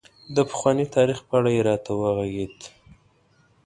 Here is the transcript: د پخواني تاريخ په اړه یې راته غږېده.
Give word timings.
د 0.35 0.37
پخواني 0.49 0.85
تاريخ 0.95 1.19
په 1.27 1.33
اړه 1.39 1.49
یې 1.55 1.61
راته 1.69 1.91
غږېده. 2.17 2.67